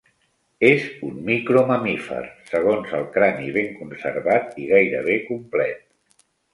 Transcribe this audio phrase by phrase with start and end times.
[0.69, 2.23] És un micro mamífer,
[2.55, 5.91] segons el crani ben conservat i gairebé complet.